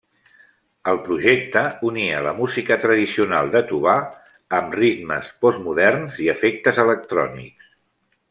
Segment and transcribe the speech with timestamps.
[0.91, 3.95] El projecte unia la música tradicional de Tuvà
[4.61, 7.71] amb ritmes postmoderns i efectes electrònics.